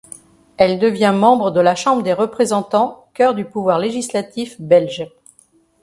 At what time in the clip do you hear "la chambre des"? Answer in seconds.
1.59-2.13